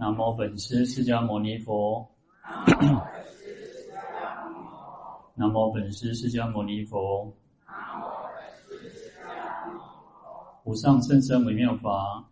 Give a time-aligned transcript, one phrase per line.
[0.00, 2.08] 南无本师释迦牟尼佛。
[5.36, 7.30] 南无本师释迦牟尼佛。
[10.64, 12.24] 无上甚深微妙法。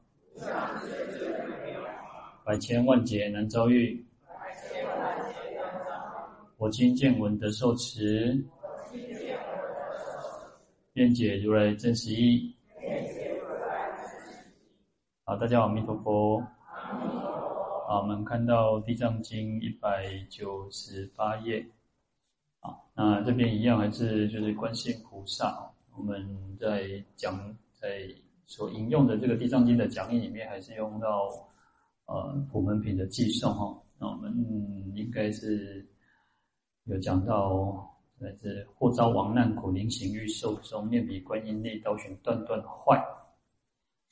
[2.42, 4.02] 百千万劫难遭遇。
[6.56, 8.42] 我今见闻得受持。
[10.94, 12.56] 愿解如来真实义。
[15.24, 16.42] 好，大家好，阿弥陀佛。
[17.90, 21.66] 好，我们看到《地藏经》一百九十八页。
[22.60, 25.72] 啊，那这边一样还是就是观世音菩萨。
[25.96, 26.22] 我们
[26.60, 27.34] 在讲
[27.80, 28.06] 在
[28.44, 31.30] 所引用的这个《地藏经》的讲义里面，还是用到
[32.04, 33.74] 呃普门品的偈颂哈。
[33.98, 34.34] 那我们
[34.94, 35.88] 应该是
[36.84, 43.02] 有讲到来自或遭亡难苦，临行欲寿终，念彼观音力，刀寻断断坏。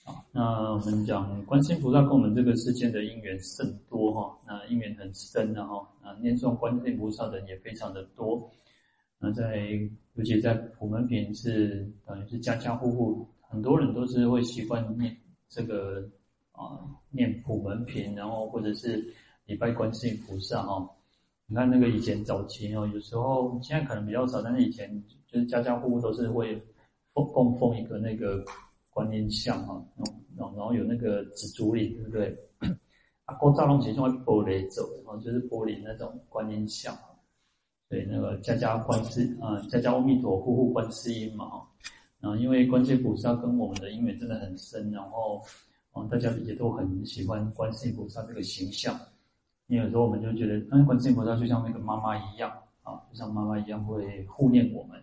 [0.07, 8.49] 好，那我们讲观世音菩萨跟我们这个世间的因缘甚多哈，那因缘很深的哈，那念诵观世音菩萨的人也非常的多。
[9.19, 9.67] 那在
[10.15, 15.17] 尤其在普门品是等于是家家户户很多人都是会习惯念
[15.49, 16.09] 这个
[16.53, 19.13] 啊念普门品，然后或者是
[19.47, 20.89] 礼拜观世音菩萨哈。
[21.49, 26.63] 你看那个以前早期哦，有时候现在可能比较少，但是以前就是家家户户都是会
[27.13, 28.45] 供供奉一个那个。
[28.97, 29.85] 观音像哈，
[30.35, 32.35] 然后然后有那个紫竹林，对不对？
[33.27, 36.97] 啊，古早拢是用玻璃做，然后就是玻璃那种观音像，
[37.91, 41.61] 对，那个家家观世啊，家家阿弥陀，户户观世音嘛，
[42.21, 45.43] 然后因为观世音菩萨跟我们的因缘真的很深，然后
[45.93, 48.99] 啊，大家也都很喜欢观世音菩萨这个形象，
[49.67, 52.51] 因为有时候我们就觉得，那观世音菩萨就像那个妈妈一样
[52.83, 54.99] 啊，就像妈妈一样会护念我们，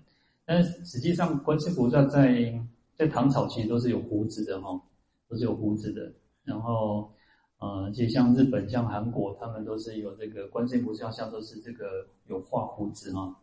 [0.46, 2.60] 但是实际上观世音菩萨在
[2.96, 4.80] 在唐朝其实都是有胡子的哈，
[5.28, 6.14] 都是有胡子的。
[6.44, 7.12] 然后，
[7.58, 13.36] 呃，其实像日本、像韩国，他们都是有这个观世音菩萨像，都是这个有画胡子哈。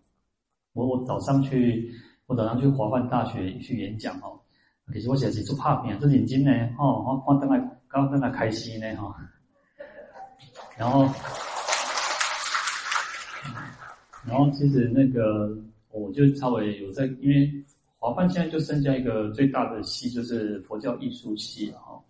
[0.72, 1.92] 我我早上去，
[2.26, 4.40] 我早上去华梵大学去演讲哈，
[4.92, 9.16] 其实我写是做拍片，做认真呢，哦，我我等下刚等下开心呢哈。
[10.78, 11.02] 然后，
[14.24, 15.58] 然后其实那个
[15.90, 17.64] 我就稍微有在，因为。
[18.00, 22.02] 华梵现在就剩下一个最大的系，就是佛教艺术系哈。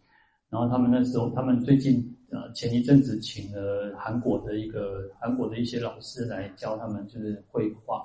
[0.49, 8.05] 然后他们那时候，他们最近呃前一阵子请了韩国的一个韩国的一些老师来教他们，就是绘画。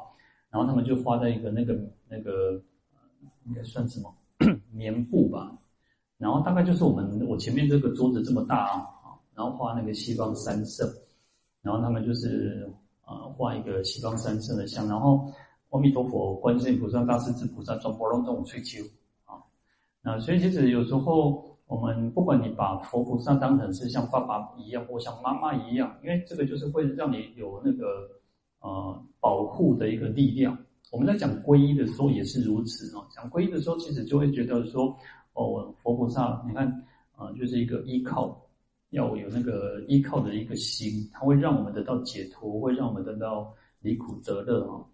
[0.49, 1.79] 然后他们就画在一个那个
[2.09, 2.59] 那个
[3.45, 4.11] 应该算什么
[4.73, 5.55] 棉布吧。
[6.17, 10.89] 然后大概就是我们我前面这个桌子这么大啊，然后画那个西方三圣。
[11.61, 12.67] 然后他们就是
[13.05, 15.31] 呃画一个西方三圣的像，然后。
[15.75, 18.81] 阿弥陀佛，观世音菩萨、大势至菩萨，转波浪这种追求
[19.25, 19.43] 啊。
[20.01, 28.09] 那所以其实有时候我们不管你把佛菩萨当成是像爸爸一样，或像妈妈一样，因为这个就是会让你有那个
[28.61, 30.57] 呃保护的一个力量。
[30.91, 33.05] 我们在讲皈依的时候也是如此哦。
[33.13, 34.95] 讲皈依的时候，其实就会觉得说，
[35.33, 36.65] 哦，佛菩萨，你看
[37.17, 38.39] 啊、就是一个依靠，
[38.91, 44.85] 要有那个依靠的一个心，它会让我们得到解脱，会让我们得到离苦得乐啊。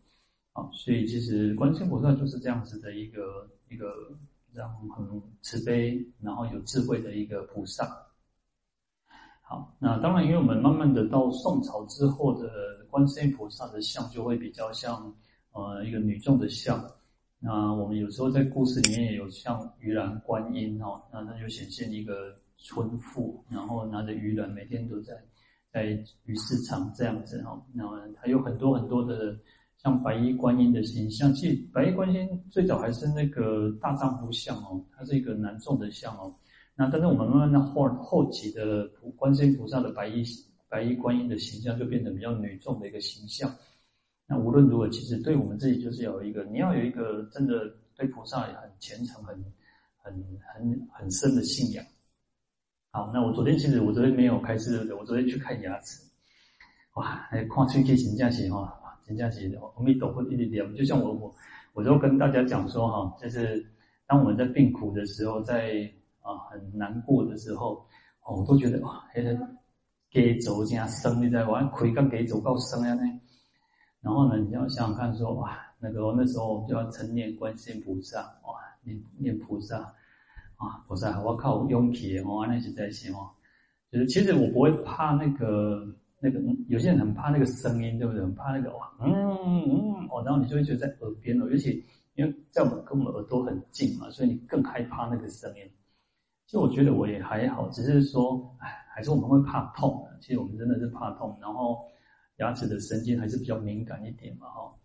[0.54, 3.90] 啊，所以其实观世音菩萨就是这样子的一个一个
[4.54, 7.88] 这样很慈悲，然后有智慧的一个菩萨。
[9.42, 15.16] 好，那当然，因为我们慢慢的到宋朝之后的观世音菩萨的像就会比较像
[15.54, 16.86] 呃一个女众的像。
[17.40, 25.14] 那我们有时候在故事里面也有像鱼篮观音哦，那它就显现一个村妇，然后拿着鱼篮，每天都在
[25.72, 25.86] 在
[26.26, 27.66] 鱼市场这样子哈。
[27.74, 27.86] 那
[28.16, 29.40] 它有很多很多的。
[29.84, 36.32] 像白衣观音的形象，其实白衣观音最早还是那个大丈夫像哦，它是一个男众的像哦。
[36.76, 40.24] 那但是我们慢慢的后后期的观世音菩萨的白衣
[40.70, 43.52] 白衣观音的形象就变成比较女众的一个形象。
[44.28, 49.36] 那无论如何，其实对我们自己就是有一个，你要有一个真的对菩萨很虔诚、很
[49.98, 50.14] 很
[50.54, 51.84] 很很深的信仰。
[52.92, 56.02] 好，那我昨天其实我昨天没有开示的，我昨天去看牙齿，
[56.94, 58.78] 哇，还看喙齿真正是哈。
[59.06, 61.36] 人家写的阿弥陀佛一点点，就像我我
[61.74, 63.66] 我就跟大家讲说哈，就是
[64.08, 67.86] 当我们在病苦的时候，在啊很难过的时候，
[68.24, 69.48] 哦，我都觉得哇，那个
[70.10, 73.02] 给走这样生，你在玩亏刚给走够生呀呢。
[74.02, 79.78] 然后呢，你要想想看说哇，那个那时候我们就要称念观世音菩萨，哇，念念菩萨
[80.58, 83.30] 啊，菩萨，我靠勇气哦，那是在心哦，
[83.92, 85.96] 就是其实我不会怕那个。
[86.22, 88.22] 那个有些人很怕那个声音，对不对？
[88.22, 91.84] 很怕那个哇，嗯嗯哦，然后你就会觉得在耳边哦，尤其
[92.16, 95.64] 因为在我们跟我们耳朵很近嘛，所以你更害怕那个声音。
[96.46, 100.06] 其实我觉得我也还好，只是说，哎，还是我们会怕痛？
[100.22, 101.80] 其实我们真的是怕痛，然后
[102.38, 104.76] 牙齿的神经还是比较敏感一点嘛，哈。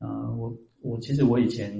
[0.00, 1.72] 呃，我我其实我以前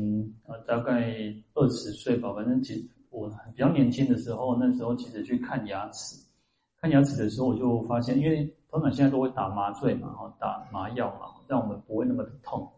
[0.45, 1.15] 呃大概
[1.55, 6.17] 二十岁吧，反正其实我比较年轻的时候，那时候其实去看牙齿，
[6.81, 12.71] 看牙齿的时候我就发现，因为通常现在都会打麻醉嘛，哈，打麻药嘛，让我们不会那么的痛。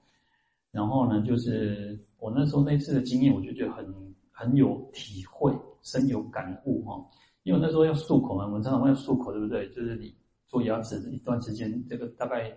[0.70, 5.52] 然后呢，就是我那时候那次的经验，我就觉得很很有体会，
[5.82, 7.04] 深有感悟哈。
[7.42, 9.68] 因为我那时候要漱口嘛，我们常常要漱口，对不对？
[9.70, 10.14] 就是你
[10.46, 12.50] 做牙齿一段时间，这个大概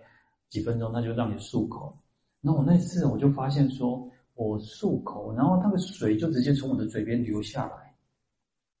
[0.48, 1.98] 几分钟，他就让你漱口。
[2.40, 7.94] 那我那次我就发现说，我漱口，然后那个水就直接从我的嘴边流下来，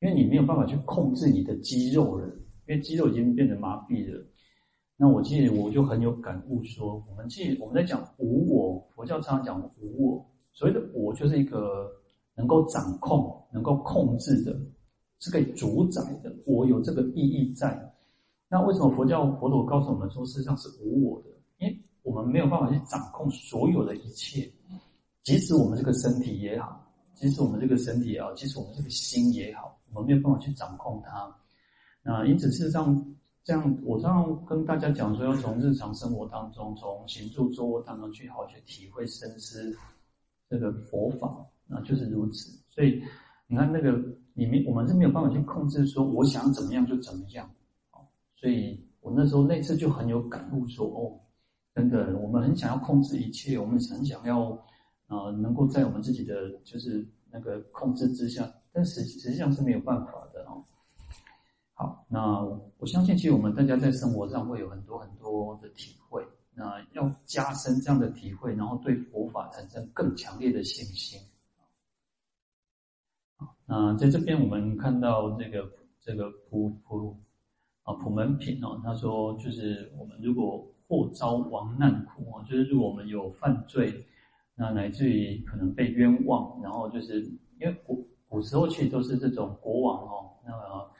[0.00, 2.30] 因为你没有办法去控制你的肌肉了，
[2.66, 4.24] 因为肌肉已经变得麻痹了。
[4.96, 11.90] 那我记得我就很有感悟说，说我们记我们在讲无我，佛教常常讲无我，所谓的我就是一个
[12.36, 14.56] 能够掌控、能够控制的，
[15.18, 16.32] 是可以主宰的。
[16.46, 17.92] 我有这个意义在。
[18.48, 21.28] 那为什么佛教佛陀告诉我们说，事实上是无我的？
[21.58, 24.48] 因为我们没有办法去掌控所有的一切，
[25.24, 31.36] 即使我们这个身体也好，即使我们这个身体也好，即使我们这个心也好，我们没有办法去掌控它。
[32.04, 33.04] 那因此，事实上。
[33.46, 39.70] 这样，我这样跟大家讲说，要从日常生活当中，从行住坐卧当中去好去体会深思
[40.48, 42.58] 这个佛法，那就是如此。
[42.70, 43.02] 所以
[43.46, 44.02] 你看，那个
[44.32, 47.46] 你们我们是没有办法去控制，说我想怎么样就怎么样。
[48.34, 51.12] 所以我那时候那次就很有感悟说，哦，
[51.74, 54.52] 真的，我们很想要控制一切，我们很想要
[55.06, 60.23] 啊、能够在我们自己的就是那个控制之下，但实实际上是没有办法。
[62.14, 62.40] 那
[62.78, 66.24] 我相信，其实我们大家在生活上会有很多很多的体会。
[66.54, 71.20] 那要加深这样的体会，然后对佛法产生更强烈的信心。
[73.36, 75.68] 好，那在这边我们看到这个
[76.00, 77.18] 这个普普
[77.82, 83.92] 啊普门品哦，他说就是我们如果或遭亡难苦啊，就是如果我们有犯罪，
[84.54, 87.22] 那乃至于可能被冤枉，然后就是
[87.58, 90.93] 因为古古时候其实都是这种国王哦，那。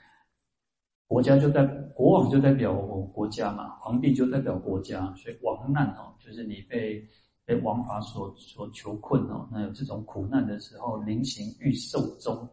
[1.15, 7.01] 国家就代国王就代表国家嘛，皇帝就代表国家，所以亡难哦，就是你被
[7.45, 12.45] 被王法所所囚困哦，那有这种苦难的时候，临刑欲受终，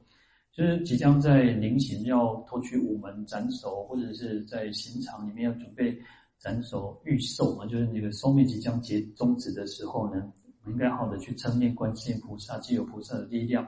[0.53, 5.99] 就是即将在临刑要脱去午门斩首，或者是在刑场里面要准备
[6.39, 10.33] 斩首欲受嘛，就是那个寿命即将结终止的时候呢，
[10.63, 13.67] 我们应该好的去称念观世音菩萨，既有菩萨的力量。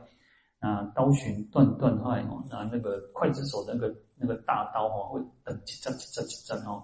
[0.64, 6.82] 啊，刀寻断断坏哦，那那个刽子手那个那个大刀哦，会等几阵几阵几阵哦。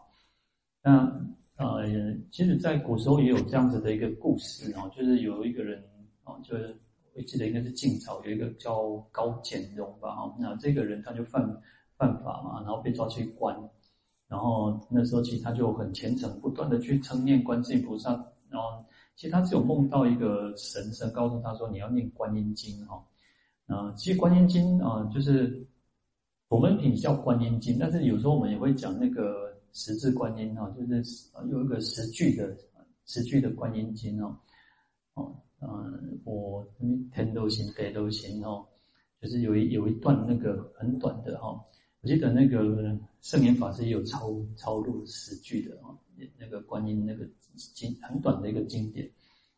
[0.82, 1.10] 那
[1.56, 1.86] 呃，
[2.30, 5.82] 其实，在古时候也有这样子的一个故事哦，就是有一个人
[6.24, 6.78] 哦，就是
[7.14, 11.42] 我记得应该是晋朝有一个叫高渐荣吧哦，那这个人他就犯
[11.96, 13.56] 犯法嘛，然后被抓去关，
[14.28, 18.10] 然后那时候其实他就很虔诚，不断的去称念观世音菩萨，
[18.50, 18.84] 然后
[19.16, 23.02] 其实他只有梦到一个神神告诉他说，你要念观音经哈。
[23.70, 25.64] 啊，其实观音经啊，就是
[26.48, 31.02] 我们品叫观音经，但是有时候我们也会讲那个十字观音哈，就是
[31.48, 32.56] 有一个十句的
[33.06, 34.36] 十句的观音经哦，
[35.14, 36.66] 哦，嗯，我
[37.14, 38.66] 天都行地都行哦，
[39.22, 41.64] 就是有一有一段那个很短的哈，
[42.00, 45.94] 我记得那个圣严法师有抄抄录十句的啊，
[46.36, 47.24] 那个观音那个
[47.54, 49.08] 经很短的一个经典，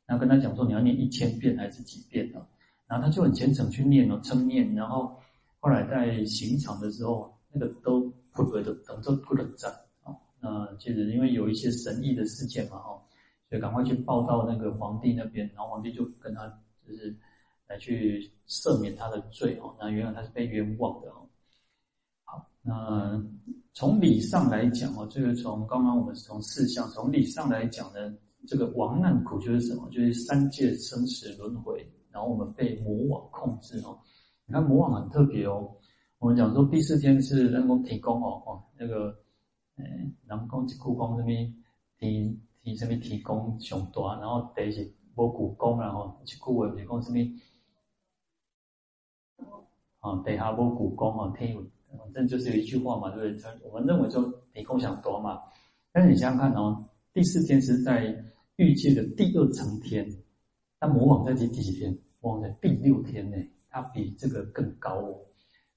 [0.04, 2.46] 然后跟他讲说你要念一千遍还是几遍啊？
[2.92, 4.74] 然后他就很虔诚去念哦，称念。
[4.74, 5.18] 然后
[5.60, 8.00] 后来在刑场的时候，那个都
[8.32, 9.72] 不得的等着不能战
[10.02, 10.12] 啊。
[10.38, 13.02] 那其实因为有一些神异的事件嘛，哈，
[13.48, 15.50] 所以赶快去报到那个皇帝那边。
[15.54, 16.46] 然后皇帝就跟他
[16.86, 17.16] 就是
[17.66, 19.74] 来去赦免他的罪哦。
[19.80, 21.26] 那原来他是被冤枉的哦。
[22.24, 23.24] 好，那
[23.72, 28.14] 从理上来讲哦，这个从刚刚我们从事项，从理上来讲呢，
[28.46, 29.88] 这个亡难苦就是什么？
[29.88, 31.90] 就是三界生死轮回。
[32.12, 33.98] 然后我们被魔网控制哦，
[34.46, 35.74] 你看魔网很特别哦。
[36.18, 39.12] 我们讲说第四天是人工提供哦哦，那个
[39.76, 41.52] 嗯，人工去故宫这边
[41.98, 47.18] 提提什么提供上大，然后第是无故宫然后去故为提供什么
[49.98, 51.60] 啊，地下无故宫哦，天有
[51.98, 53.50] 反正就是有一句话嘛，对不对？
[53.64, 55.42] 我们认为说提供想多嘛，
[55.90, 58.14] 但是你想想看哦，第四天是在
[58.56, 60.08] 欲界的第二层天。
[60.82, 61.96] 那魔网在第第几天？
[62.20, 63.36] 魔网在第六天呢，
[63.70, 65.16] 它比这个更高哦，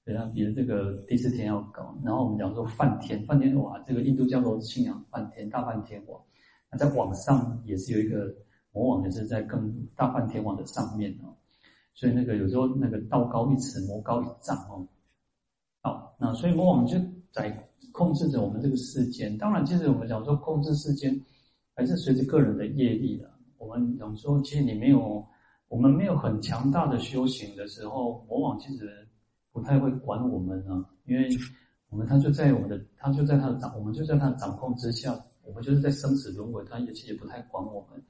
[0.04, 1.96] 对，它比这个第四天要高。
[2.02, 6.20] 然后我们讲说梵天，梵天哇，这个印度教徒信仰梵天，大梵天王。
[6.72, 8.34] 那在网上也是有一个
[8.72, 11.30] 魔网，也是在更大梵天王的上面哦。
[11.94, 14.84] 所以那个有时候那个道高一尺，魔高一丈哦。
[15.82, 16.98] 好，那所以魔网就
[17.30, 17.48] 在
[17.92, 19.38] 控制着我们这个世间。
[19.38, 21.16] 当然，其实我们讲说控制世间，
[21.76, 23.35] 还是随着个人的业力的。
[23.58, 25.26] 我们讲说，其实你没有，
[25.68, 29.08] 我们没有很强大的修行的时候，魔王其实
[29.52, 31.28] 不太会管我们啊，因为
[31.88, 38.02] 我们他就在我们的，他就在他的掌，我们就在他的掌控之下，我们就是在生死轮回，他也其实不太管我们。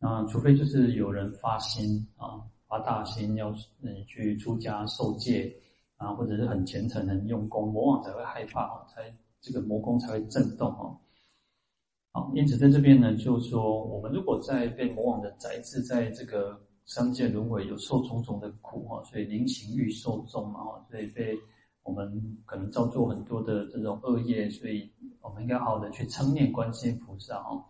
[0.00, 3.50] 啊，除非就是有人发心啊，发大心要
[3.82, 5.52] 嗯去出家受戒
[5.96, 10.96] 啊，或者是很虔诚、很用功，魔王才会害怕哦，才这个魔宫才会震动哦。
[12.34, 20.60] 因此在这边呢，就说我们如果在被魔王的宰制，在这个三界轮回有受种种的苦哈，所以灵情欲受重嘛，
[20.90, 21.36] 所以被
[21.82, 27.64] 我们可能造作很多的这种恶业，所以我们应该好好的去称念观世音菩萨哦。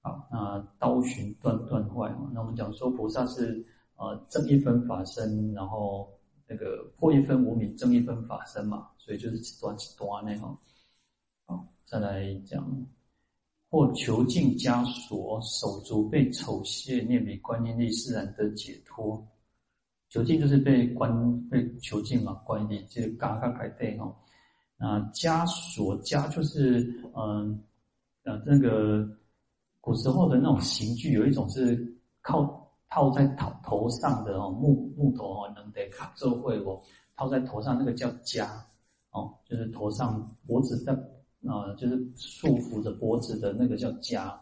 [0.00, 2.30] 好，那刀寻断断坏嘛？
[2.34, 3.64] 那我们讲说菩萨是
[3.96, 6.08] 呃正一分法身，然后
[6.48, 10.58] 那个破一分无明，正一分法身嘛，所以就是断断那哈。
[11.46, 12.68] 好，再来讲，
[13.72, 19.26] 或囚禁枷锁，手足被杻械，念彼观音力，自然得解脱。
[20.10, 24.14] 囚禁就是被关被囚禁嘛，观音力就嘎嘎改对哈。
[24.76, 26.80] 那枷锁枷就是
[27.16, 27.64] 嗯
[28.24, 29.08] 呃那个。
[29.84, 31.76] 古时候的那种刑具，有一种是
[32.20, 36.80] 靠套在头头上的哦，木木头哦，能得卡这会哦，
[37.16, 38.48] 套在头上那个叫枷
[39.10, 40.94] 哦，就是头上脖子的、
[41.44, 44.38] 呃，就是束缚着脖子的那个叫枷。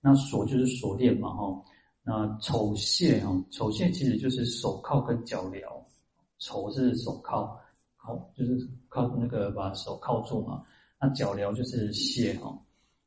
[0.00, 1.64] 那锁就是锁链嘛哈。
[2.02, 5.62] 那杻械哈，杻械其实就是手铐跟脚镣，
[6.38, 7.58] 丑是手铐，
[7.96, 10.62] 铐就是靠那个把手铐住嘛。
[11.00, 12.58] 那脚镣就是械哈。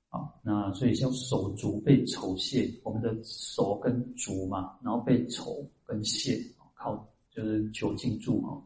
[0.09, 6.41] 啊，那所以叫手足被杻械，我们的手跟足嘛，然后被丑跟械，
[6.73, 8.63] 靠就是囚禁住哈。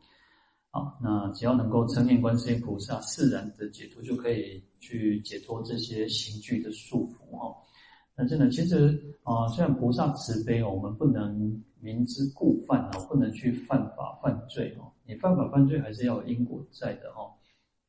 [0.72, 7.56] 好，那只要能够称念观世音菩萨，释然的解脱，就可以去解脱这些刑具的束缚哈。
[8.16, 14.92] 但是呢，其实啊，虽然菩萨慈悲哦，我们不能明知故犯哦，不能去犯法犯罪哦。
[15.06, 17.30] 你犯法犯罪还是要有因果在的哈。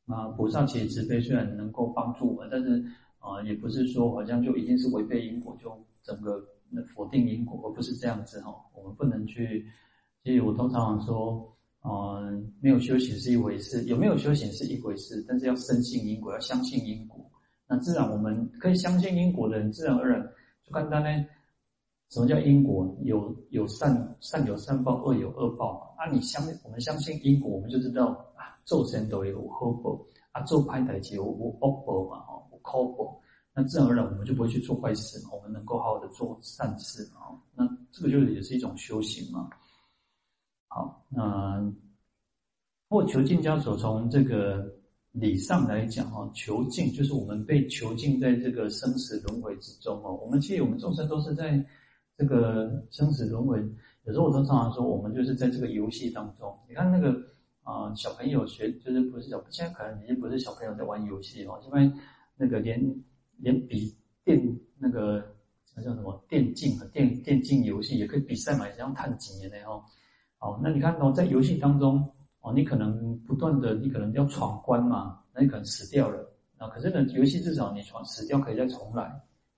[0.05, 2.83] 那菩萨其实慈悲，虽然能够帮助我们，但是。
[3.25, 5.71] 啊，也不是说好像就一定是违背因果，就
[6.03, 6.45] 整个
[6.93, 8.53] 否定因果，而不是这样子哈。
[8.75, 9.65] 我们不能去，
[10.25, 11.52] 其实我通常说，
[11.83, 17.29] 嗯，没有修行是一回事，有没有修行是一回事，但是要深信因果，要相信因果，
[17.67, 20.21] 那自然我们可以相信因果的人，自然而然
[20.63, 21.25] 就简单呢。
[22.09, 22.95] 什么叫因果？
[23.01, 26.03] 有有善善有善报，恶有恶报嘛。
[26.03, 29.99] 啊，你相我们相信因果，我们就知道啊，做善都有好报，
[30.31, 31.69] 啊，做歹代志有恶报
[32.09, 32.39] 嘛，哈。
[32.61, 33.19] 靠过，
[33.53, 37.35] 那自然而然我们就不会去做坏事，我们能够好好的做善事啊。
[37.53, 39.49] 那这个就是也是一种修行嘛。
[40.73, 41.71] 好，那
[42.89, 44.65] 或囚禁枷锁，从这个
[45.11, 50.15] 理上来讲啊，囚禁就是我们被囚禁在这个生死轮回之中哦。
[50.23, 51.63] 我们其实我们众生都是在
[52.17, 53.59] 这个生死轮回，
[54.05, 56.57] 有时候我都常常说，我们就是在这个游戏当中。
[56.67, 57.13] 你看那个
[57.61, 61.91] 啊、小朋友学就是不是小，现在可能已经不是小朋友在玩游戏哦，因为。
[62.35, 62.83] 那个连
[63.37, 64.41] 连比电
[64.79, 65.23] 那个
[65.75, 69.83] 那叫什么电竞和电电竞游戏也可以比赛嘛，也这样探几年的哦
[70.43, 70.59] 哦。
[70.61, 72.07] 那你看哦，在游戏当中
[72.41, 76.19] 哦，你可能不断的，你可能要闯关嘛，那你可能死掉了
[76.57, 76.67] 啊。
[76.67, 79.03] 可是呢，游戏至少你闯死掉可以再重来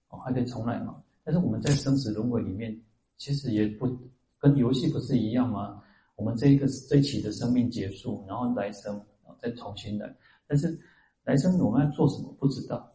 [0.09, 0.95] 哦，还可以重来嘛。
[1.23, 2.79] 但是我们在生死轮回里面，
[3.17, 3.87] 其实也不
[4.37, 5.81] 跟游戏不是一样吗？
[6.15, 9.01] 我们这一个这一期的生命结束，然后来生
[9.41, 10.15] 再重新来，
[10.47, 10.79] 但是。
[11.25, 12.31] 来生我们要做什么？
[12.39, 12.87] 不知道，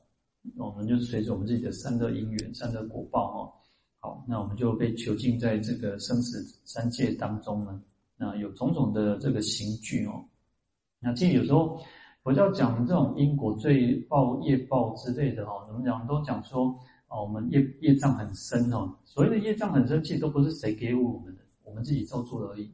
[0.56, 3.52] 我们就随着我们自己的善恶因缘、善恶果报哈。
[4.00, 7.80] 好，那我们就被囚禁在这个生死三界当中呢。
[8.16, 10.24] 那有种种的这个刑具哦。
[10.98, 11.78] 那其实有时候
[12.22, 16.74] 佛教讲这种因果罪报、业报之类的哈，我们讲都讲说
[17.08, 18.92] 啊，我们业业障很深哦。
[19.04, 22.72] 所谓的业障很深，其实都不是谁给我们的，我们自己造作而已。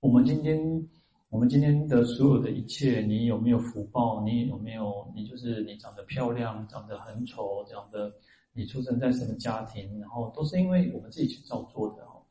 [0.00, 0.88] 我们今天。
[1.32, 4.22] 我们今天的所有的一切，你有没有福报？
[4.22, 5.10] 你有没有？
[5.14, 8.12] 你就是你长得漂亮，长得很丑，长得
[8.52, 12.22] 你出生在什么家庭，然后都是因为我们自己去造作的哦。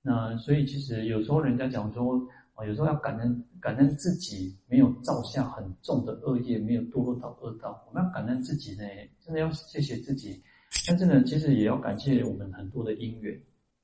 [0.00, 2.20] 那所以其实有时候人家讲说，
[2.54, 7.84] 啊，有时候要感恩感恩自己没有造下很重的恶业，没有堕落到恶道。
[7.88, 8.82] 我们要感恩自己呢，
[9.20, 10.42] 真的要谢谢自己。
[10.86, 13.40] 但是呢，其实也要感谢我们很多的因缘。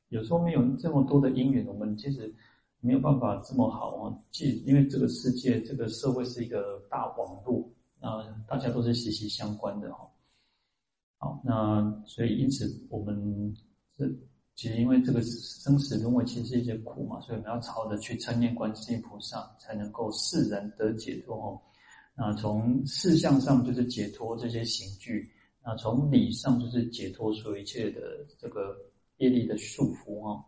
[0.09, 2.35] 有时候没有这么多的因缘，我们其实。
[2.81, 7.69] 没有办法这么好啊，既因为这个世界、这个社会是一个大网络，
[8.01, 10.09] 那大家都是息息相关的哈。
[11.19, 13.53] 好，那所以因此我们
[13.97, 14.07] 这
[14.55, 21.61] 其实因为这个生死轮回其实是一些苦嘛，所以我们要朝着去称念观世音菩萨，才能够释然得解脱哦。
[22.15, 25.29] 那从事相上就是解脱这些刑具，
[25.65, 28.01] 那从理上就是解脱所有一切的
[28.39, 28.77] 这个
[29.19, 30.45] 业力的束缚哦。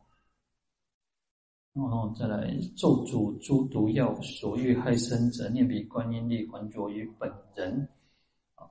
[1.73, 7.89] 然后再来咒诅诸毒药，所欲害身者，念彼观音力，还着于本人。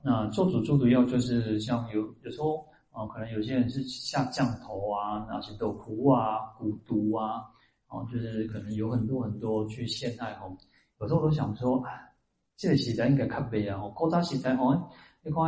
[0.03, 7.43] 那做主做毒药就是像有有时候啊，可能有些人是下降头啊，那些豆腐啊、蛊毒啊，
[7.89, 10.55] 哦，就是可能有很多很多去陷害哦。
[10.99, 11.83] 有时候我都想说，
[12.57, 13.79] 这个时代应该看悲啊。
[13.81, 14.89] 哦，古早时代哦，
[15.23, 15.43] 你看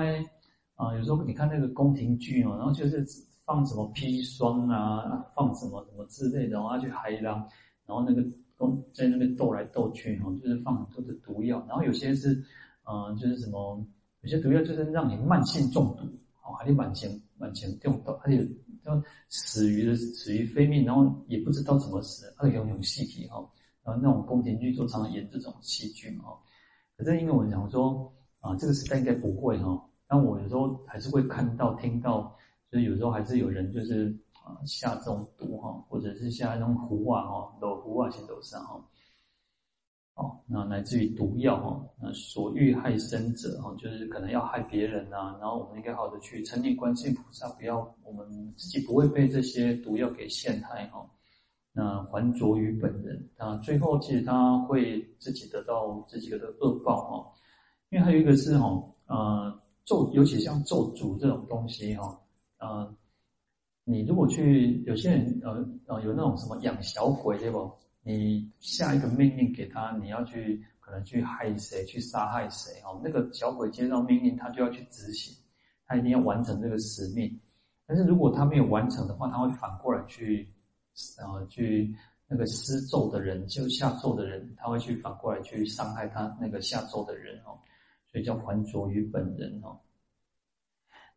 [0.76, 3.06] 啊，有时候你看那个宫廷剧哦，然后就是。
[3.44, 7.46] 放什么砒霜啊，放什么什么之类的，然后去害啦，
[7.86, 8.24] 然后那个
[8.56, 12.36] 宫在那边斗来斗去，哈，就是放很多的毒药，然后有些是，
[12.86, 13.84] 嗯、呃，就是什么，
[14.22, 16.04] 有些毒药就是让你慢性中毒，
[16.44, 18.44] 哦，还得满前满前中毒，而且
[18.84, 23.38] 就死于的死于非命，然后也不知道怎么死，而且有种戏剧哈，
[23.84, 26.26] 然后那种宫廷剧就常常演这种戏剧嘛，
[26.98, 32.36] 可是因为我想说，啊，这个时代应该不会哈，但我有时候还是会看到听到。
[32.72, 38.82] 就是有时候还是有人就是啊下这种毒哈，或者是下那种符啊哈，漏符啊先都是哈。
[40.22, 51.10] 哦，那来自于毒药哈，那所欲害身者哈，就是可能要害别人呐，然后我们应该好的去称念观世音菩萨，不要我们自己不会被这些毒药给陷害哈。
[51.74, 57.32] 那还着于本人，那最后其实他会自己得到自己的恶报哈。
[57.90, 58.68] 因为还有一个是哈，
[59.08, 62.20] 呃咒，尤其像咒诅这种东西哈。
[62.60, 62.96] 呃，
[63.86, 67.72] 你如果去有些人呃呃有那种什么养小鬼对不？
[68.04, 75.36] 你下一个命令给他，你要去可能去害谁，去杀害谁哦，那个小鬼接到命令，他就要去执行，
[75.86, 77.40] 他一定要完成这个使命。
[77.86, 80.50] 但是如果他没有完成的话，他会反过来去
[81.20, 81.94] 呃去
[82.28, 87.60] 那个施咒的人，就下咒的人，他会去反过来去伤害他那个下咒的人哦，
[88.12, 89.80] 所以叫还着于本人哦。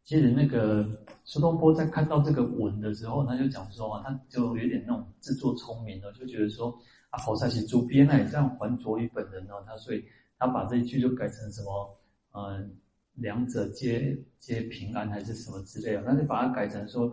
[0.05, 0.87] 其实那个
[1.25, 6.69] 苏东坡在看到这个文的时候，他就讲说啊，他就有点那种自作聪明了，就觉得说
[7.09, 10.05] 啊，菩萨是主编哎，这样还着于本人哦，他所以
[10.39, 11.99] 他把这一句就改成什么，
[12.33, 12.71] 嗯、
[13.15, 17.11] 两者皆皆平安还是什么之类的，但是把它改成说，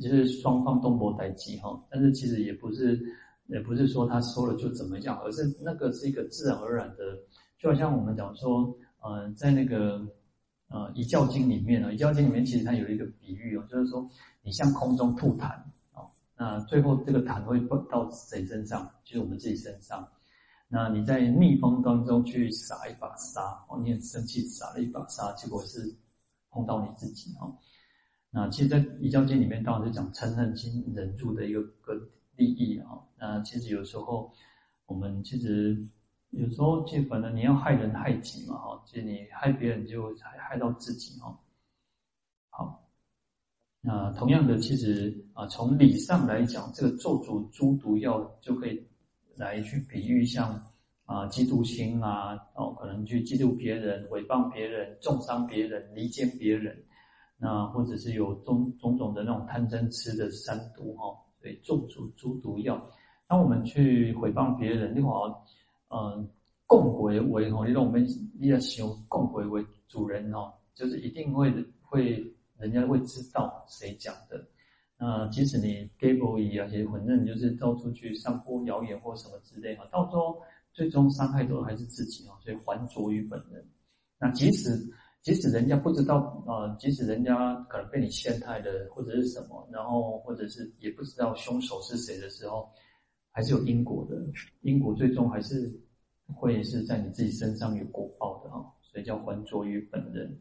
[0.00, 3.00] 就是双方都没代志哈，但是其实也不是，
[3.46, 7.16] 也不是说他说了就怎么样，而是那个是一个自然而然的，
[7.56, 10.04] 就好像我们讲说，嗯、在那个。
[10.74, 14.10] 呃，《遗教经》里面呢，《遗教经》里面其实它有一个比喻哦，就是说
[14.42, 15.56] 你向空中吐痰
[15.92, 18.90] 哦，那最后这个痰会到谁身上？
[19.04, 20.04] 就是我们自己身上。
[20.66, 25.96] 那你在逆风当中去撒一把沙哦，你很生气撒了一把沙，结果是
[26.50, 27.56] 碰到你自己哦。
[28.32, 31.94] 那其实，在《遗教经》里面当然是讲嗔恨心忍住的一个个
[32.34, 32.98] 利益啊。
[33.16, 34.32] 那其实有时候
[34.86, 35.86] 我们其实。
[36.36, 41.38] 有时候就反正你要害人害己嘛，哈，就你害别人就害害到自己，哈。
[42.50, 42.82] 好，
[43.80, 48.84] 那同样的，其实啊，从理上来讲，这个咒诅诸毒药就可以
[49.36, 50.54] 来去比喻像
[51.04, 56.76] 啊嫉妒心啊，哦，可能去嫉妒别人、诽谤别人、重伤别人、离间别人，
[57.38, 62.90] 那或者是有种种种的那种贪嗔痴的三毒，哈，所以咒诅诸毒药。
[63.28, 65.46] 当我们去诽谤别人，那好。
[65.96, 66.28] 嗯，
[66.66, 68.04] 共鬼为吼，你让我们
[68.36, 71.52] 你要想共鬼为主人哦，就是一定会
[71.82, 72.26] 会
[72.58, 74.44] 人家会知道谁讲的。
[74.98, 83.64] 那即使你 gay boy 啊，其实反正就是到处去散播谣言或什么之类哈，到时候最终伤害都还是自己哦，所以还着于本人。
[84.18, 84.70] 那即使
[85.22, 92.68] 即使人家不知道，呃，即使人家可能被你陷害的或者是什么，然后或者是也不知道凶手是谁的时候，
[93.30, 94.16] 还是有因果的，
[94.62, 95.72] 因果最终还是。
[96.32, 100.38] 会是在你自己身上有果报的哈，所以叫还着于本人。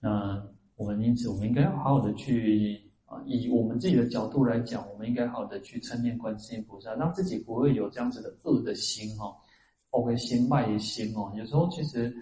[0.00, 0.44] 那
[0.76, 9.34] 我们因此，我们应该要好好的去啊，以我们自己的角度来讲，我们应该好好的去称念观世音菩萨，让自己不会有这样子的恶的心哈，
[9.90, 11.32] 包括心坏的心哦。
[11.36, 12.14] 有时候其实，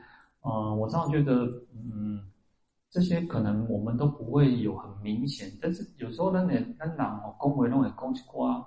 [0.44, 2.20] 嗯，我常常觉得，嗯，
[2.90, 8.64] 这些可能我们都不会有很明显，但是有时候呢，你那哪哦，恭维那种恭喜瓜，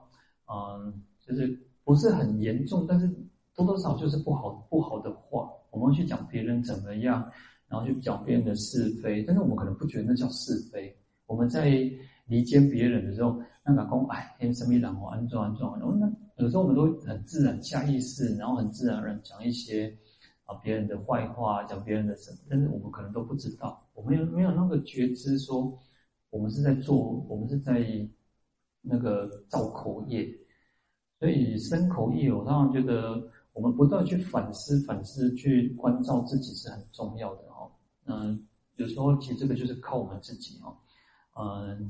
[0.51, 3.07] 嗯，就是不是很严重，但是。
[3.55, 7.31] 多多少少就是不好不好的话，我们会去讲别人怎么样，
[7.69, 10.93] 然后去讲别人的是非，但是我们可能不觉得那叫是非。
[11.25, 11.69] 我们在
[12.25, 19.91] 离间别人的时候，那老公哎，什么然后安装安装，然后那有时候我们都很自然下意识，然后很自然而然讲一些
[20.43, 25.75] 啊别人的坏话，讲别人的什么，但是我们可能都不知道，我们有没有那个觉知说，
[26.29, 27.87] 我们是在做，我们是在
[28.81, 30.27] 那个造口业，
[31.19, 33.31] 所以身口意，我当然觉得。
[33.55, 37.71] 我们不断去反思、反思、去关照自己是很重要的哦。
[38.03, 40.75] 嗯，有时候其实这个就是靠我们自己哦。
[41.39, 41.89] 嗯，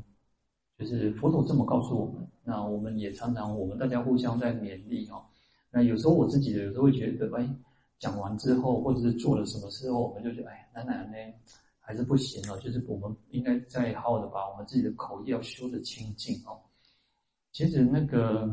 [0.78, 5.26] 就是佛陀这么告诉我们，那我们也常常我们大家互相在勉励哦。
[5.72, 7.50] 那有时候我自己有时候会觉得，哎，
[7.98, 11.34] 讲完之后或者是做了什么事后，我们就觉得，哎，奶奶呢
[11.80, 12.60] 还是不行哦。
[12.60, 16.62] 就是我们应该再好好的把我们自己的口业要修得清净哦。
[17.52, 18.48] 其实那个。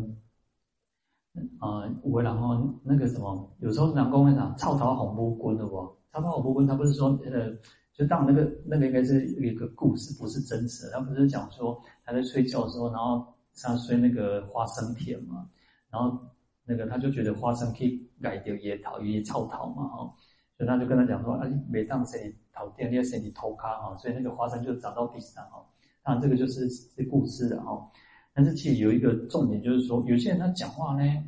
[1.59, 5.77] 啊，我然后那个什么，有时候南公会讲“草桃红布棍”的不
[6.12, 7.51] ？“草桃红布棍”他不是说呃，
[7.95, 10.90] 就当那个那个应该是一个故事，不是真实。
[10.90, 15.49] 他不是讲说他在睡觉的时候，然后他睡那个花生田嘛，
[15.90, 16.18] 然后
[16.66, 20.14] 那个他就觉得花生可以改掉野桃，野草桃嘛，哈，
[20.59, 25.64] 所以他就跟他讲说：“啊，每当谁桃店，你要谁你偷卡哈。”所以那个花生就长到地上哈。
[26.03, 27.90] 当然这个就是是故事的哈。
[28.35, 31.25] 但是其实有一个重点，就是说有些人他讲话呢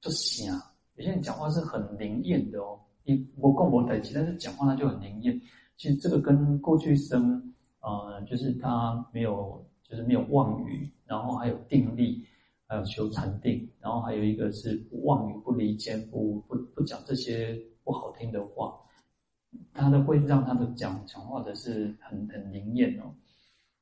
[0.00, 0.56] 就响，
[0.94, 2.78] 有些人讲话是很灵验的哦。
[3.02, 5.40] 你我共我代替，但是讲话他就很灵验。
[5.76, 12.24] 其实这个跟过去生，呃，就是他没有，就是没有妄语，然后还有定力，
[12.68, 18.72] 还有修禅定，然后还有一个是不妄语、不离间、不不不讲这些不好听的话，
[19.72, 23.12] 他的会让他的讲讲话的是很很灵验哦。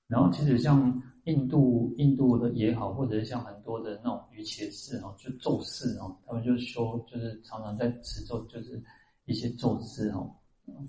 [0.06, 1.02] 然后其实像。
[1.24, 8.82] 印度印度的也好，或者是像很多的那种瑜伽士哦，就咒士哦，他们就修，就是常常在持咒，就是
[9.26, 10.28] 一些咒士哦，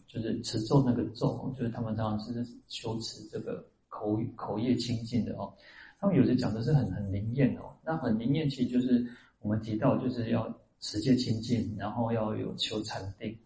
[0.07, 5.53] 就是持咒那个咒，就是他们常常是修持这个口口业清净的哦。
[5.99, 9.07] 他们有些讲的是很很灵验哦，那很灵验其实就是
[9.39, 13.37] 我们提到就是要持戒清净，然后要有求禅定，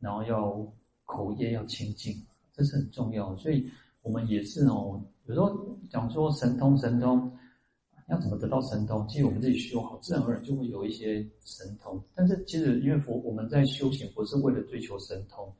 [0.00, 0.72] 然后要
[1.04, 2.14] 口业要清净，
[2.52, 3.70] 这是很重要，所以
[4.02, 5.02] 我们也是哦。
[5.26, 7.32] 有时候讲说神通，神通
[8.08, 9.06] 要怎么得到神通？
[9.08, 12.02] 其实我们自己修好，自然而然就会有一些神通。
[12.14, 15.50] 但是其实因为佛我们在修行，不是为了追求神通。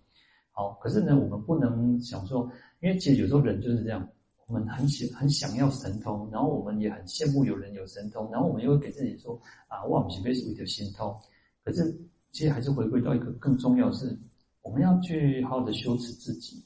[0.51, 2.51] 好，可是呢，我们不能想说，
[2.81, 4.07] 因为其实有时候人就是这样，
[4.47, 11.17] 我们很想很想要神通，然后我们也很羡慕有人有神通，然后我们又会给自己说啊，哇我不是被为的心通。
[11.65, 11.97] 可是
[12.33, 14.19] 其实还是回归到一个更重要的是，
[14.63, 16.63] 我们要去好好的修持自己。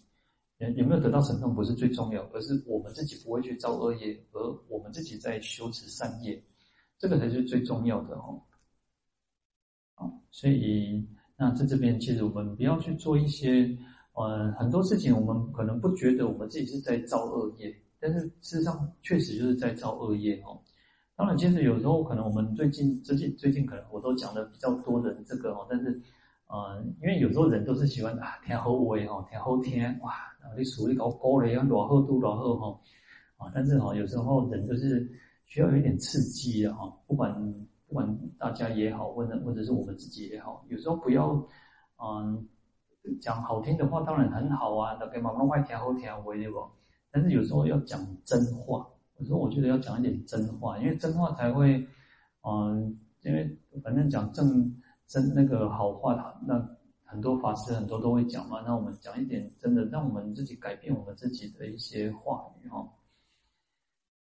[0.58, 6.42] 有没有得到神通不是最重要，而是我们自己不会去造恶业，而我们自己在修持善业，
[6.98, 8.42] 这个才是最重要的哦。
[10.30, 13.74] 所以那在这边，其实我们不要去做一些，
[14.14, 20.58] 呃，很多事情我们可能不觉得我们自己是在造恶业，但是事实上确实就是在造恶业哦。
[21.16, 26.00] 当然，其实有时候可能我们最近最近最近可能我都讲的比较多的这个哦，但是，
[26.48, 30.12] 呃，因为有时候人都是喜欢啊，听好话哦，听好听哇。
[30.56, 32.80] 你属于高高的，要暖厚度暖厚哈，
[33.36, 35.10] 啊，但是哈，有时候人就是
[35.44, 37.34] 需要有一点刺激的哈，不管
[37.88, 41.44] 不管大家也好，或者或者是我们自己也好，有时候不要
[42.00, 42.46] 嗯
[43.20, 46.64] 讲好听的话，当然很好啊，那给妈妈听好听话对不？
[47.10, 48.86] 但是有时候要讲真话，
[49.18, 51.84] 有时候我觉得要讲一点真话，因为真话才会
[52.42, 54.72] 嗯，因为反正讲正
[55.06, 56.68] 真那个好话，那。
[57.08, 62.84] 很多法师很多都会讲嘛，那我们讲一点真的，让我们自己改变我们自己的一些话语哈。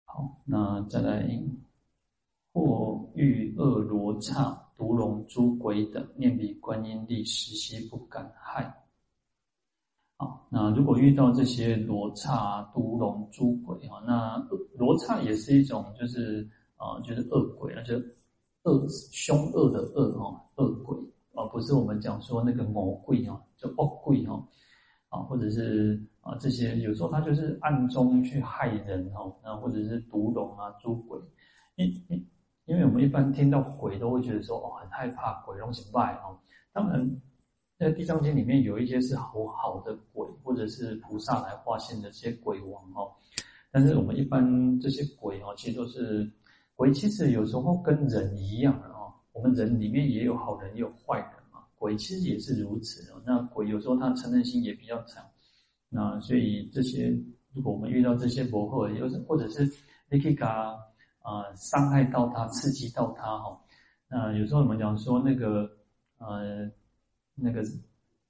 [0.06, 1.30] 好，那再来，
[2.54, 8.74] 或遇恶罗刹、毒龙、诸鬼等，念彼观音力，时悉不敢害。
[10.16, 14.38] 好，那如果遇到这些罗刹、毒龙、诸鬼啊，那
[14.78, 18.02] 罗刹也是一种，就是啊，就是恶鬼啊，就
[18.64, 20.98] 恶凶恶的恶哈，恶鬼。
[21.36, 24.46] 而不是我们讲说那个魔鬼啊，就恶鬼哈，
[25.08, 31.18] 啊，或者是啊这些，有时候他就是暗中去害人哈，那或者是毒龙啊、诸鬼，
[31.76, 32.28] 因因
[32.66, 36.38] 因为我们一般听到鬼都会觉得说哦很害怕，鬼龙行拜哦。
[36.74, 37.22] 当然，
[37.78, 43.10] 在《地藏经》里面有一些是好好的鬼，或者是菩萨来化现的这些鬼王哦。
[43.72, 46.30] 但是我们一般这些鬼哦，其实都是
[46.80, 49.14] 鬼，其实有时候跟人一样啊。
[49.34, 51.60] 我们人里面也有好人，也有坏人嘛。
[51.76, 53.22] 鬼其实也是如此哦。
[53.26, 55.22] 那鬼有时候他嗔恨心也比较强。
[55.90, 57.14] 那所以这些，
[57.52, 59.70] 如果我们遇到这些魔后，有或者是
[60.10, 60.74] 你可以给他
[61.22, 63.60] 啊伤害到他，刺激到他哈。
[64.08, 65.70] 那有时候我们讲说那个
[66.18, 66.66] 呃
[67.36, 67.62] 那个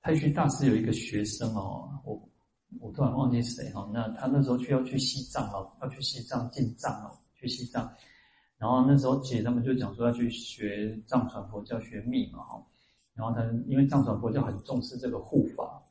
[0.02, 2.20] 太虚大师有一个学生哦，我
[2.80, 3.88] 我突然忘记谁哈。
[3.94, 7.88] 那他那时候去要去西藏哦，要去西藏进藏哦，去西藏。
[8.60, 12.64] 然后那时候，姐他们就讲说要去学藏传佛教学密嘛，哈。
[13.16, 15.82] 然后他因为藏传佛教很重视这个护法，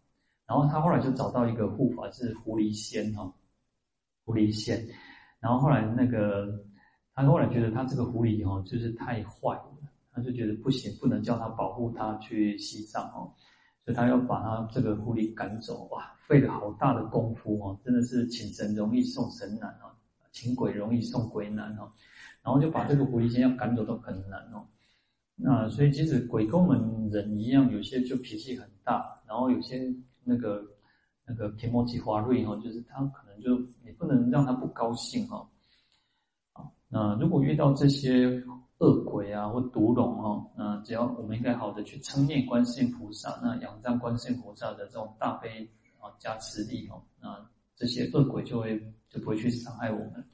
[0.46, 3.34] 然后他后来就找到一个护法是狐狸仙，哈，
[4.24, 4.86] 狐狸仙。
[5.40, 6.46] 然后后来那个
[7.14, 9.78] 他后来觉得他这个狐狸哈，就是太坏了，
[10.12, 13.32] 他就觉得不行，不能叫他保护他去西藏哦，
[13.84, 19.92] 所以他要把他这个狐狸赶走，哇，费了好大的功夫哦，真的是请神容易送神难哦，
[20.32, 21.92] 请鬼容易送鬼难哦，
[22.42, 24.66] 然后就把这个狐狸精要赶走都很难哦。
[25.34, 29.80] 那所以其实鬼跟我们人一样，有些就脾气很大，然后有些
[30.24, 30.62] 那个
[31.24, 35.46] 那个天魔奇花瑞哦，就是他可能就你不能让他不高兴哦。
[36.88, 38.42] 那如果遇到这些
[38.78, 45.68] 恶鬼啊或毒龙哦，那只要我们应该好的去称念观世音菩萨，那仰仗观世音菩萨的这种大悲
[46.00, 47.46] 啊加持力哦，那
[47.76, 48.76] 这些恶鬼就会
[49.08, 50.26] 就不会去伤害我们，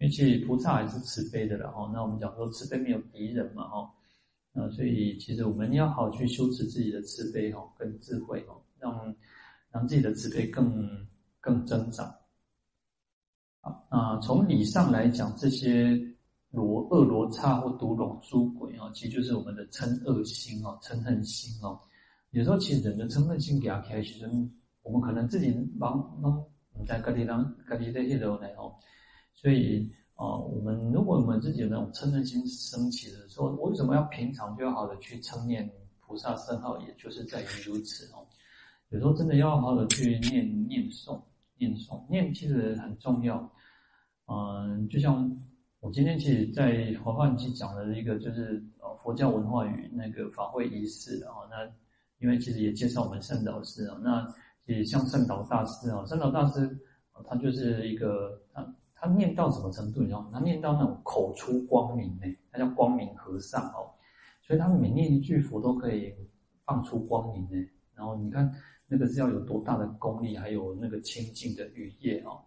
[0.00, 1.90] 因为其实菩萨还是慈悲的了哦。
[1.92, 3.90] 那我们讲说慈悲没有敌人嘛哦，
[4.50, 9.14] 那所以其实我们要好去修持自己的慈悲哦跟智慧哦，让
[9.70, 11.06] 让自己的慈悲更
[11.38, 12.06] 更增长。
[13.60, 16.00] 啊，那从理上来讲，这些
[16.50, 21.78] 罗恶罗刹或毒龙诸鬼啊，其实就是我们的嗔恶心哦，嗔恨心哦。
[22.30, 24.24] 有时候其实人的嗔恨心给他开始，
[24.82, 26.42] 我们可能自己忙忙
[26.86, 28.74] 在各地当各地的一楼来哦。
[29.34, 36.78] 所以啊，我们如果我们自己有那种嗔恨心升起的时候，我为什么要平常就要好的去称念菩萨圣号？
[36.80, 38.26] 也就是在于如此哦。
[38.90, 41.20] 有时候真的要好的去念念诵。
[41.60, 43.36] 念诵念其实很重要，
[44.28, 45.30] 嗯，就像
[45.80, 51.70] 我今天其实，在华梵经讲的一个就是呃佛教文化与那个法会仪式啊，那
[52.18, 54.26] 因为其实也介绍我们圣导师啊，那
[54.64, 56.78] 也像圣导大师啊，圣导大师
[57.28, 58.40] 他就是一个
[59.00, 60.30] 他念到什么程度，你知道吗？
[60.34, 63.90] 他念到那种口出光明呢，他叫光明和尚哦，
[64.42, 66.14] 所以他每念一句佛都可以
[66.64, 68.52] 放出光明呢，然后你看。
[68.92, 72.42] 那个是要有多大的功力，还有那个清净的语业哦。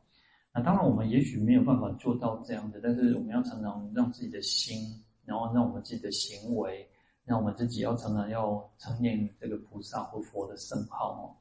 [0.53, 6.85] 那当然，我们也许没有办法做到这样的，但是我们要常常让自己的心，然后让我们自己的行为，
[7.23, 11.31] 让我们自己要常常要称念这个菩萨或佛的圣号哦。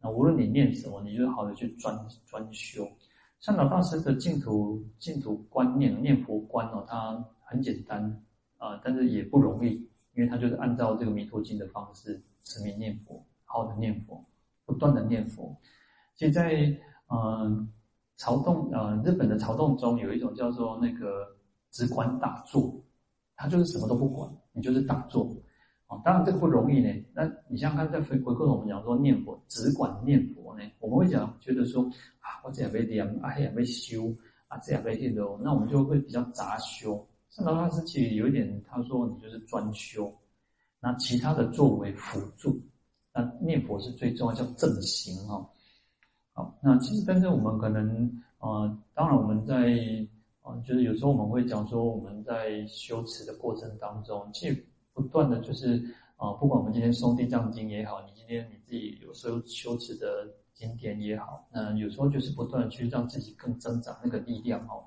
[0.00, 1.92] 那无论你念什么，你就好的去专
[2.24, 2.88] 专修。
[3.42, 8.24] 善导大师的净土净土观念念佛观哦，它很简单
[8.56, 9.72] 啊，但是也不容易，
[10.14, 14.24] 因为它就是按照这个弥陀经的方式持名念佛，好的念佛。
[14.64, 15.54] 不断的念佛，
[16.14, 16.52] 其实在
[17.08, 17.68] 嗯、呃、
[18.16, 21.26] 曹洞呃日本的朝洞中有一种叫做那个
[21.72, 22.80] 只管打坐，
[23.34, 25.36] 他就是什么都不管，你就是打坐、
[26.04, 26.88] 当然这个不容易呢。
[27.14, 31.82] 那你像刚才回回过头我们讲说念佛，只管念佛呢，我们会讲觉得说
[32.20, 34.14] 啊，我这样被念，啊，还被修
[34.48, 37.06] 啊，这样被念的，那我们就会比较杂修。
[37.30, 40.12] 善导大师其实有一点，他说你就是专修，
[40.80, 42.60] 那其他的作为辅助。
[43.14, 45.48] 那念佛是最重要，叫正行哈。
[46.32, 49.54] 好，那其实但是我们可能呃，当然我们在
[50.42, 55.82] 呃，就是有时候我们会讲说，我们在修持的过程当中，其实不断的就是
[56.16, 64.84] 啊、不管我们今天诵地藏经也好，你今天你自己有时候修持的经典也好，那有时候就是不断的去让自己更增长那个力量哦。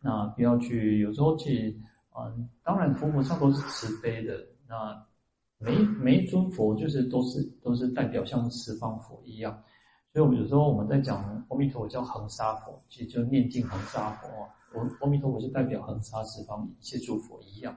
[0.00, 5.06] 那不要去有时候去啊、呃，当然佛菩萨都是慈悲的那。
[5.62, 9.62] 每每一尊佛就是都是都是代表像十方佛一样，
[10.10, 14.48] 所以我们有时候我们在讲阿弥陀佛叫恒沙佛，其实就念经恒沙佛啊。
[14.72, 17.76] 我阿弥陀佛就代表恒沙十方一切诸佛一样。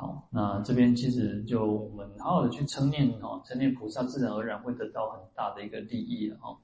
[0.00, 6.56] 好，那这边其实就我们好好的去称念哦，称念菩萨，自然而然会得到很大的一个利益了哈。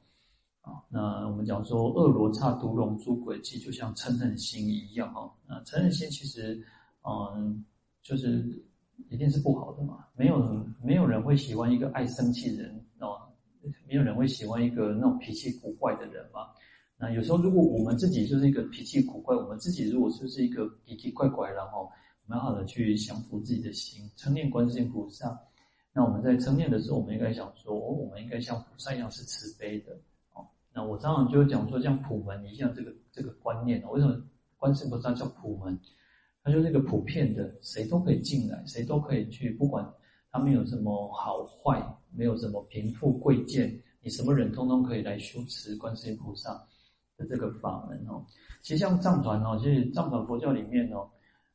[0.60, 5.28] 啊，那我们讲说恶罗刹毒龙诸鬼，其实就像嗔恨心一样哈。
[5.48, 6.64] 那嗔恨心其实
[7.02, 7.64] 嗯
[8.02, 8.64] 就是。
[9.10, 10.06] 一定是不好的嘛？
[10.14, 13.20] 没有没有人会喜欢一个爱生气的人哦，
[13.88, 16.46] 没有人会喜欢一个那种脾气古怪的人嘛。
[16.96, 21.90] 那有时候如果我们自己就是一个脾气古怪，我们自己如果就是一个奇奇怪怪，然后
[22.26, 25.38] 蛮好的去降服自己的心，称念观世音菩萨。
[25.92, 29.92] 那我们在称念的时候，我们应该想说，哦，我们应该像菩萨一样是慈悲的
[30.32, 30.46] 哦。
[30.72, 34.20] 那我常常就讲说，像普门一样这个这个观念，为什么
[34.56, 35.78] 观世音菩萨叫普门？
[36.42, 39.90] 它就是一个普遍的，谁都可以进来，谁都可以去，不管
[40.30, 41.82] 他没有什么好坏，
[42.12, 46.52] 没有什么贫富贵贱，你什么人通通可以来修持观世音菩萨
[47.16, 48.22] 的这个法门哦。
[48.60, 51.08] 其实像藏传哦，其实藏传佛教里面哦，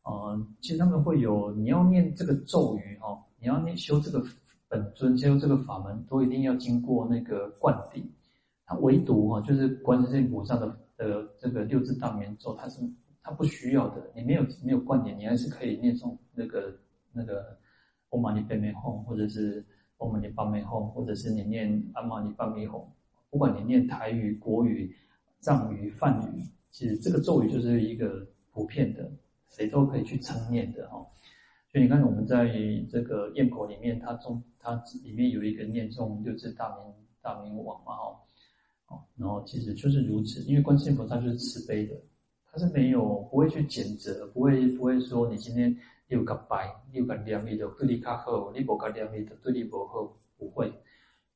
[0.04, 4.24] 呃，其实他们会有你要念这个咒语哦，你要念修这个
[4.68, 8.10] 本尊，修这个法门，都一定要经过那个灌顶。
[8.66, 12.82] 它唯独哈，就是观世音菩萨的的这个六字大明咒，它是。
[13.22, 16.74] 他不需要的，你没有没有灌顶，你还是可以念诵那个
[17.12, 17.56] 那个
[18.10, 19.64] 唵嘛呢叭咪吽，或者是
[20.00, 22.84] 唵嘛呢叭咪吽，或者是你念阿弥尼叭咪吽，
[23.30, 24.96] 不管你念台语、国语、
[25.42, 29.12] 藏语、梵语，其实这个咒语就是一个普遍的，
[29.50, 31.06] 谁都可以去称念的哈。
[31.72, 32.52] 所以你看，我们在
[32.90, 38.20] 这个焰口里面，它中它里面有一个念诵六字大明大明王嘛哈。
[38.88, 41.96] 哦，然后其实就是如此，因为观世音菩萨就是慈悲的，
[42.52, 45.76] 他是没有不会去谴责，不会不会说你今天
[46.08, 50.74] 有个白，有个亮丽的对你较好，你无个亮丽的对你不好，不会。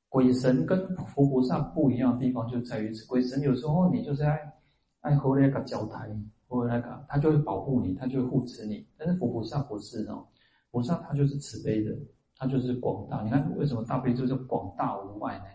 [0.09, 4.53] 鬼神跟佛菩萨不一样的地方就在于此，鬼神有时候你就是爱
[5.01, 6.09] 爱喝那个交台，
[6.53, 10.23] 或那个他就会保护你，他就会护持你，但是佛菩萨不是哦，
[10.69, 11.97] 菩萨他就是慈悲的，
[12.37, 13.23] 他就是广大。
[13.23, 15.45] 你看为什么大悲咒叫广大无碍呢？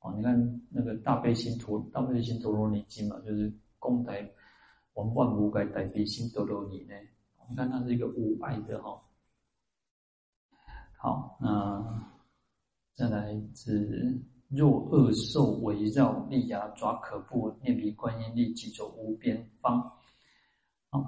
[0.00, 4.12] 哦，你看那个大悲心陀大悲心陀罗尼经嘛，就是功德
[4.94, 6.94] 往万无该大悲心陀罗尼呢。
[7.48, 9.00] 你看它是一个无碍的哈。
[10.96, 12.10] 好，那
[12.94, 19.92] 再来是若恶兽围绕，利牙爪可怖，念彼观音力，即走无边方。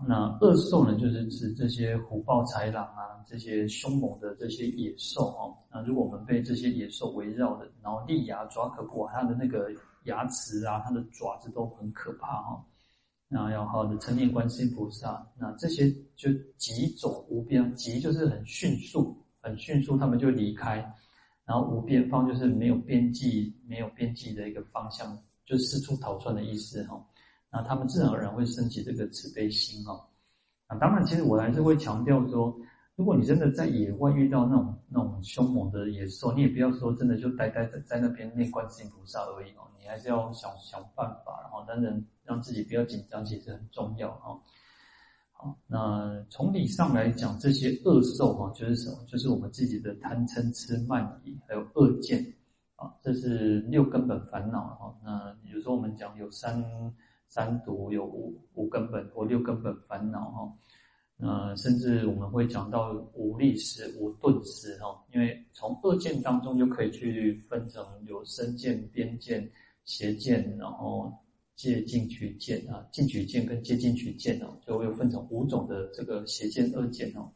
[0.06, 5.56] 那恶兽呢，就是指这些虎豹豺狼啊，这些凶猛的这些野兽哦。
[5.70, 9.68] 那如果我们被这些野兽围绕的，然后利牙爪可怖，它的那个
[10.04, 12.64] 牙齿啊，它的爪子都很可怕哈。
[13.28, 20.76] 那要好好的成念观世音菩萨，那这些就疾走无边，疾就是很迅速，很迅速，他们就离开。
[21.44, 27.00] 然后无边方就是没有边际，没有边际的一个方向，就四处逃窜的意思哈。
[27.56, 29.98] 那他们自然而然会升起这个慈悲心哈。
[30.66, 32.54] 啊，当然，其实我还是会强调说，
[32.96, 44.38] 如果你真的在野外遇到那种那种凶猛的野兽，你也不要说真的就呆呆在在那边念观世音菩萨而已哦，你还是要想想办法，然后当然让自己不要紧张，其实很重要哈。
[45.32, 48.98] 好，那从理上来讲，这些恶兽哈，就是什么？
[49.06, 52.22] 就是我们自己的贪嗔痴慢疑，还有恶见
[52.74, 54.94] 啊，这是六根本烦恼哈。
[55.02, 56.62] 那有时候我们讲有三。
[57.28, 60.52] 三毒有五五根本或六根本烦恼哈，
[61.18, 69.50] 呃甚至我们会讲到五利使、五钝使哈，因为从二见当中就可以去分成有身见、边见、
[69.84, 71.12] 邪见，然后
[71.54, 77.30] 借进取见啊，进取见跟借进取见哦，就会分成五种的这个邪见、二见哦。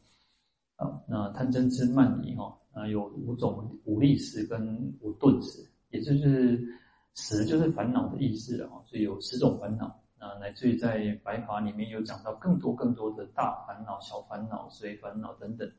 [0.77, 6.80] 啊，那贪嗔痴慢疑哈，啊有五种五利使跟五钝使，也就是。
[7.13, 9.85] 十就是烦恼的意思了，所以有十种烦恼
[10.17, 15.69] 啊，乃至于在白法里面有讲到更多更多的大烦恼、小烦恼、随烦恼等等。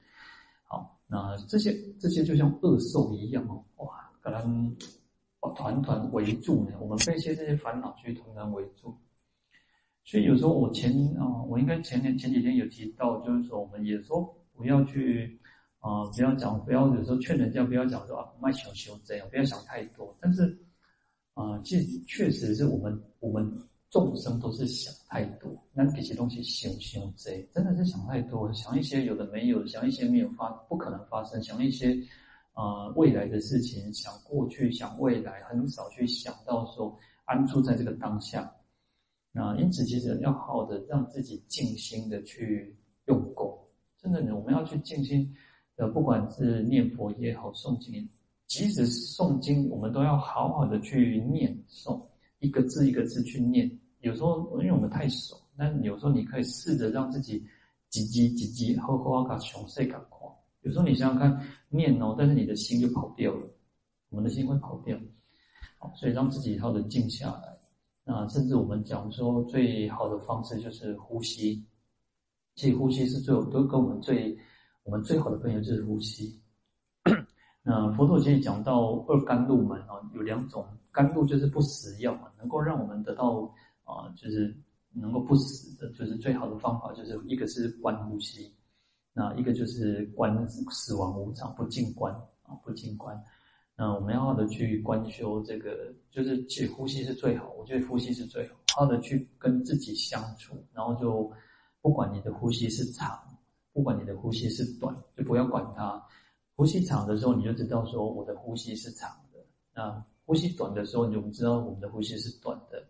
[0.65, 4.77] 好，那这些这些就像恶兽一样哦，哇，可能
[5.57, 8.95] 团团围住呢，我们被一些这些烦恼去团团围住。
[10.05, 14.23] 所以有时候我前啊，我应该前年前几天有提到，就是说我们也说
[14.55, 15.41] 不要去
[15.81, 20.59] 啊，不要讲，不要有时候劝人家不要讲说啊，卖熊熊这样，不要想太多，但是。
[21.35, 23.51] 啊，其实确实是我们我们
[23.89, 31.95] 众生都是想太多，那这些东西想想贼，真的是想太多，想一些有的没有，想一些没有发不可能发生，想一些
[32.53, 38.55] 啊、呃、未来的事情，想过去，想未来，很少去想到说安住在这个当下。
[39.33, 43.59] 那因此，其实要好好的让自己静心的去用功，
[43.97, 45.35] 真的，我们要去静心
[45.77, 48.07] 的，不管是念佛也好，诵经。
[48.53, 51.99] 即使是诵经，我们都要好好的去念诵，
[52.41, 53.81] 一个字一个字去念。
[54.01, 57.41] 有时候，因为我们太熟，但有时候你可以试着让自己
[57.91, 60.19] 叽叽叽叽，好好把详细感看。
[60.61, 63.49] 有时候你想想看，念哦，但是你的心就跑掉了，
[64.11, 64.99] 我们的心会跑掉。
[65.79, 67.59] 好，所以让自己好的静下来。
[68.05, 71.65] 那甚至我们讲说，最好的方式就是呼吸。
[72.55, 74.37] 其实呼吸是最，都跟我们最，
[74.83, 76.39] 我们最好的朋友就是呼吸。
[77.65, 83.49] 那佛陀其实讲到二甘露门啊，有两种甘露就是不死药嘛，能够让我们得到
[83.85, 84.53] 啊，就是
[84.93, 88.53] 能够不死的，就是最好的方法，就是一个是观呼吸，
[89.13, 93.17] 那一个就是观死亡无常，不净观啊，不净观。
[93.77, 98.45] 那我们要好的去观修这个，就是其实呼吸是最好，我觉得呼吸是最，
[98.75, 101.33] 好好的去跟自己相处，然后就
[101.81, 103.17] 不管你的呼吸是长，
[103.73, 106.03] 不管你的呼吸是短，就不要管它。
[106.63, 109.41] 呼吸长的时候，你就知道说我的呼吸是长的；
[109.75, 112.81] 那呼吸短的时候，你就知道我们的呼吸是短的。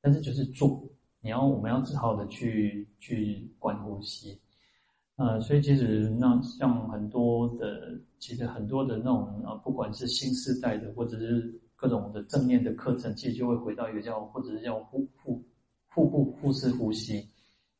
[0.00, 0.88] 但是就是做，
[1.20, 4.40] 你要我们要好好的去去观呼吸。
[5.16, 15.44] 呃，所以其实那像很多的，其实很多的那种啊，不管是新世代的，或者是各种的正念的课程，其实就会回到一个叫，或者是叫腹腹
[15.88, 17.28] 腹部腹式呼吸，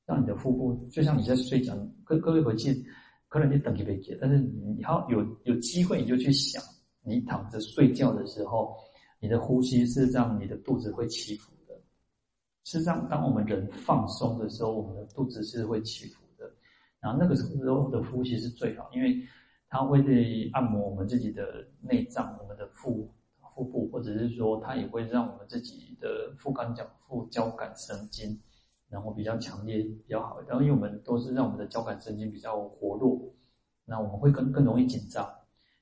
[0.05, 2.84] 让你的腹部就像你在睡觉，各各位回去。
[3.28, 6.62] 可能你等一杯解，但是你要有有机会，你就去想，
[7.02, 8.74] 你躺着睡觉的时候，
[9.20, 11.74] 你的呼吸是让你的肚子会起伏的。
[12.64, 16.50] 事实上，当我们人放松的时候，我们的肚子是会起伏的。
[17.00, 19.22] 然后那个时候的呼吸是最好，因为
[19.68, 23.08] 它会对按摩我们自己的内脏，我们的腹
[23.54, 26.74] 腹部，或者是说它也会让我们自己的副交感
[27.06, 28.40] 副交感神经，
[28.91, 30.41] 然后比较强烈，比较好。
[30.49, 33.32] 然后因为我们都是让我们的交感神经比较活络，
[33.84, 35.28] 那我们会更更容易紧张，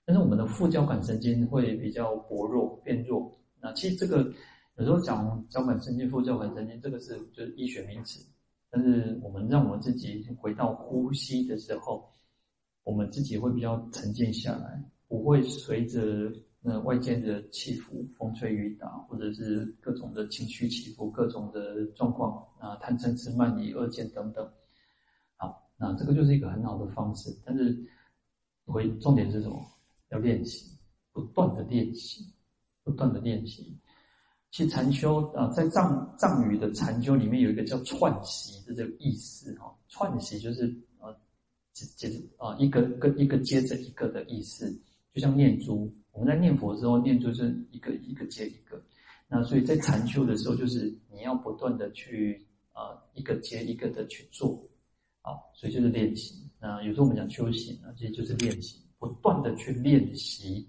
[0.04, 3.36] 但是我们的副交感神经会比较薄弱变弱。
[3.60, 4.32] 那其实这个
[4.76, 8.24] 有时候讲交感神经、副交感神经，这个是就是医学名词。
[8.70, 12.10] 但是我们让我们自己回到呼吸的时候，
[12.84, 16.00] 我们自己会比较沉静下来，不会随着
[16.68, 24.44] 那外界的起伏、风吹雨打，或者是各种的情绪起伏、各种的状况啊，贪嗔痴慢疑、恶见等等。
[25.36, 27.30] 好，那这个就是一个很好的方式。
[27.44, 27.78] 但是
[28.64, 29.64] 回重点是什么？
[30.08, 30.76] 要练习，
[31.12, 32.24] 不断的练习，
[32.82, 33.78] 不断的练习。
[34.50, 40.66] 其实禅修啊，在藏藏语的禅修里面有一个叫串习的这个意思哈，串习就是
[40.98, 41.14] 啊，
[41.72, 44.68] 接接啊一个跟一个接着一个的意思，
[45.12, 48.82] 就像念珠，我们在念佛的时候念就是一个一个接一个，
[49.28, 52.42] 那所以在禅修的时候，就是你要不断的去
[52.72, 54.66] 啊一个接一个的去做，
[55.20, 56.50] 啊，所以就是练习。
[56.58, 60.66] 那有时候我们讲修行啊，其实就是练习，不断的去练习。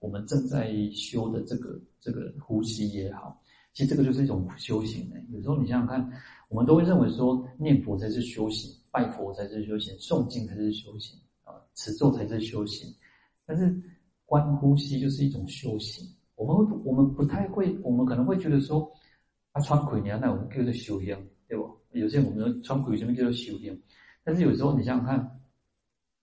[0.00, 3.40] 我们正在修的这个这个呼吸也好，
[3.74, 5.16] 其实这个就是一种修行呢。
[5.30, 6.12] 有时候你想想看，
[6.48, 12.92] 我们都会认为说念佛才是修行，拜佛才是修行，诵经才是修行啊，持咒才是修行。
[13.46, 13.80] 但是
[14.28, 16.06] 观呼吸就是一种修行。
[16.34, 18.92] 我们我们不太会，我们可能会觉得说，
[19.52, 21.16] 啊，喘气呢，那我们叫做修行，
[21.48, 21.66] 对不？
[21.92, 23.82] 有些我们说喘气什么叫做修行？
[24.22, 25.34] 但是有时候你想想看。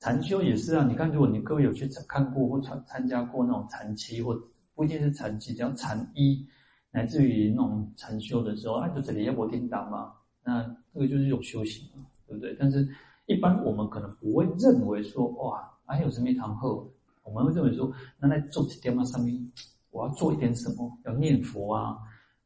[0.01, 4.37] 禅修也是啊，你看，如果你各位有去看过或参参加过那种禅七，或
[4.75, 6.45] 不一定是禅七，只要禅一，
[6.91, 10.11] 乃至于那种禅修的时候，啊，就这里要我听到嘛，
[10.43, 10.61] 那
[10.93, 11.89] 这个就是一种修行，
[12.27, 12.55] 对不对？
[12.59, 12.87] 但是，
[13.25, 16.85] 一般我们可能不会认为说，哇，还有什么一堂课？
[17.26, 19.51] 我们会认为说，那在做这点嘛上面，
[19.89, 20.97] 我要做一点什么？
[21.03, 21.97] 要念佛啊，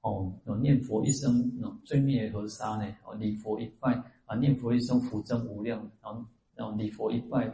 [0.02, 2.92] 哦，要念佛一声，那罪灭河沙呢？
[3.06, 3.94] 哦，礼佛一拜
[4.26, 6.26] 啊，念佛一声，福增无量，然后。
[6.56, 7.50] 然后礼佛一拜，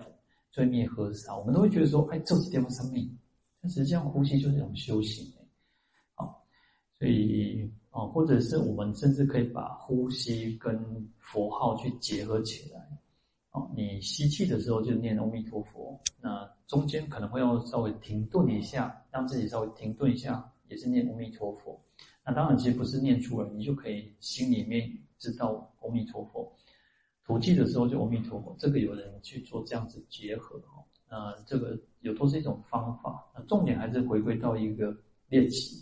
[0.49, 3.07] 罪灭河沙，我们都会觉得说，哎，这几天生命，
[3.61, 5.31] 但实际上呼吸就是一种修行，
[6.15, 6.43] 好，
[6.97, 10.75] 所以啊，或者是我们甚至可以把呼吸跟
[11.19, 12.79] 佛号去结合起来，
[13.55, 21.81] 啊，你吸气的时候就念阿弥陀佛，那中间可能会要稍微停顿一下，让自己稍微停顿一下，也是念阿弥陀佛。
[22.25, 26.53] 那当然，其实不是念出来，你就可以心里面知道阿弥陀佛。
[27.23, 34.95] 吐气的时候就阿弥陀佛，这个有人去做这样子结合哦，那这个有都是一种方法，那重点还是回归到一个
[35.29, 35.81] 练习，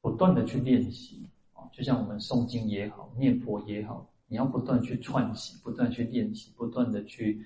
[0.00, 7.44] 不断的去练习啊，就像我们诵经也好，念佛也好，你要不断去串习，不断去练习，不断的去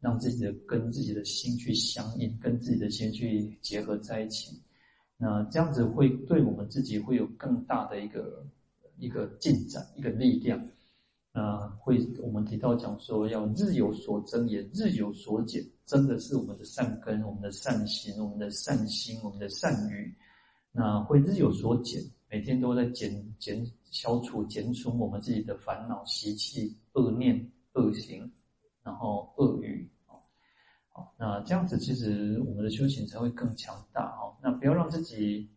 [0.00, 4.60] 让自己的跟自己的心去相应，跟自己的心去结合在一起，
[5.16, 8.46] 那这样子会对我们自己会有更大的一个
[8.98, 10.62] 一个进展，一个力量。
[11.32, 20.14] 那，会我们提到讲说要日有所增，也日有所减，增的是我们的善根、我们的善行、我们的善心、我们的善语。
[20.72, 28.30] 那会日有所减，每天都在减减消除、减除我们自己的烦恼、习气、恶念、恶行，
[28.82, 29.90] 然后恶语。
[30.88, 34.06] 好，那这样子其实我们的修行才会更强大。
[34.20, 35.50] 哦，那不要让自己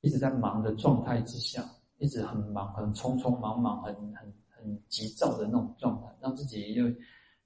[0.00, 1.64] 一直在忙的状态之下，
[1.98, 4.32] 一直很忙、很匆匆忙忙、很很。
[4.58, 6.84] 很急躁的那种状态，让自己又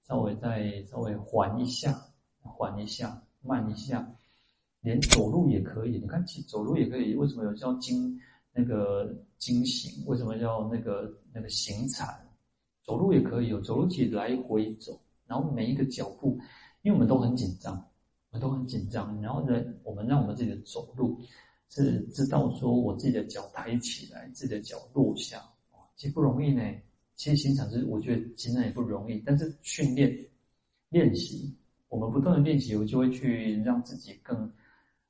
[0.01, 1.93] 稍微再稍微缓一下，
[2.41, 4.11] 缓一下，慢一下，
[4.81, 5.99] 连走路也可以。
[5.99, 7.15] 你看，走路也可以。
[7.15, 8.19] 为什么有叫经
[8.53, 10.05] 那个经行？
[10.07, 12.09] 为什么叫那个那个行禅？
[12.83, 16.39] 走路也可以有，走路起来回走，然后每一个脚步，
[16.83, 17.75] 因为我们都很紧张，
[18.31, 19.21] 我们都很紧张。
[19.23, 21.21] 然后呢，我们让我们自己的走路
[21.69, 25.41] 是知道说，我自己的脚抬起来，自己的脚落下，
[25.95, 26.63] 其实不容易呢。
[27.15, 30.11] 其实行禅是，我觉得行禅也不容易，但是训练、
[30.89, 31.55] 练习，
[31.89, 34.51] 我们不断的练习，我就会去让自己更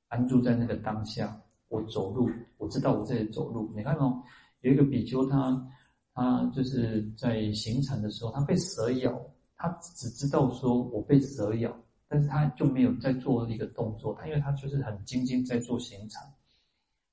[0.09, 1.41] 安住在那个当下。
[1.71, 3.73] 我走路，我知道我在走路。
[3.75, 4.23] 你看哦，
[4.61, 5.67] 有一个比丘他，
[6.13, 9.19] 他就是在行禅的时候，他被蛇咬，
[9.57, 11.75] 他只知道说我被蛇咬，
[12.07, 16.23] 但是他就没有在做一个动作，他因为他就是很精进在做行禅，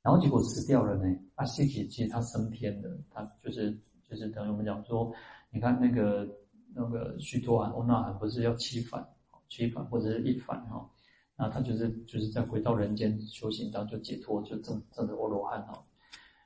[0.03, 1.17] 然后结果死掉了呢。
[1.35, 3.77] 啊，谢体其实他升天的，他就是。
[4.09, 5.11] 就是等于我们讲说，
[5.49, 6.25] 你看那个
[6.73, 9.05] 那个须陀洹、欧那含不是要七反，
[9.49, 10.89] 七反或者是一反哈，
[11.37, 15.85] 那他就是就是在回到人间修行，然后就解脱，就证证的阿罗汉哈。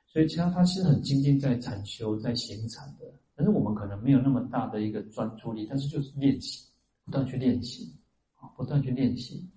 [0.06, 3.10] 所以其实他是很精进在禅修，在行禅的。
[3.34, 6.68] 但是我们可能没有那么大的一个专注力，但是就是练习，
[7.06, 7.90] 不断去练习
[8.34, 9.48] 啊，不断去练习，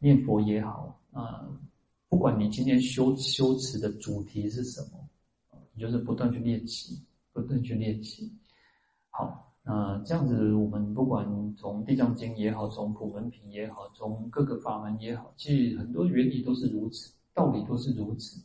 [0.00, 1.46] 念佛也好啊，
[2.08, 5.06] 不管你今天修修持的主题是什么，
[5.74, 6.98] 你就是不断去练习，
[7.34, 8.32] 不断去练习。
[9.10, 11.24] 好，那这样子，我们不管
[11.56, 18.40] 从《地藏经》也好，从普门品也好，从各个法门也好，其实很多原理都是如此，道理都是如此，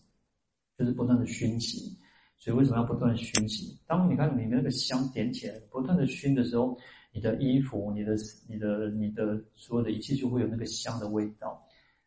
[0.78, 1.98] 就是不断的熏习。
[2.38, 3.76] 所以为什么要不断熏习？
[3.88, 6.78] 当你看你那个香点起来，不断的熏的时候，
[7.12, 8.16] 你的衣服、你的、
[8.48, 11.60] 你的、你的所有的一切就会有那个香的味道。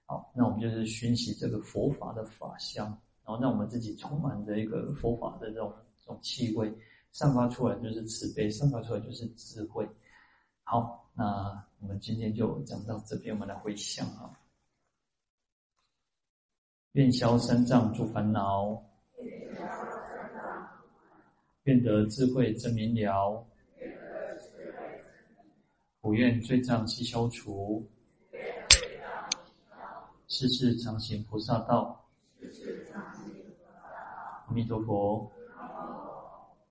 [0.06, 2.86] 好，那我们就是熏习这个佛法的法香，
[3.24, 6.72] 然后让我们自己充满着一个佛法的这种这种气味，
[7.12, 9.88] 散发出来就是慈悲，散发出来就是智慧。
[10.62, 14.38] 好，那我们今天就讲到这边，我们来回向啊，
[16.92, 18.82] 愿消三障诸烦恼。
[21.64, 23.46] 愿得智慧真明了，
[26.00, 27.86] 普愿罪障悉消除，
[30.26, 32.08] 世世常行菩萨道。
[34.46, 35.30] 阿弥陀佛。